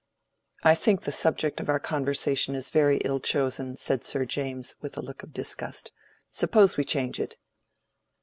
[0.63, 4.97] "I think the subject of our conversation is very ill chosen," said Sir James, with
[4.97, 5.91] a look of disgust.
[6.27, 7.37] "Suppose we change it."